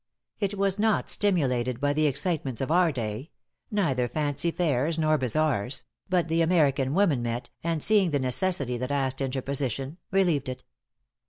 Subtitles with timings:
[0.39, 3.29] It was not stimulated by the excitements of our day
[3.69, 8.89] neither fancy fairs, nor bazaars; but the American women met, and seeing the necessity that
[8.89, 10.63] asked interposition, relieved it.